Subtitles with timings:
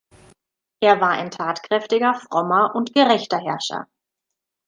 [0.79, 3.87] Er war ein tatkräftiger, frommer und gerechter Herrscher.